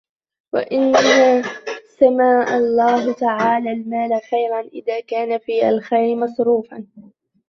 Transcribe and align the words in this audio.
وَإِنَّمَا 0.53 1.41
سَمَّى 1.99 2.57
اللَّهُ 2.57 3.13
تَعَالَى 3.13 3.71
الْمَالَ 3.71 4.21
خَيْرًا 4.21 4.59
إذَا 4.61 4.99
كَانَ 4.99 5.37
فِي 5.37 5.69
الْخَيْرِ 5.69 6.15
مَصْرُوفًا 6.15 6.85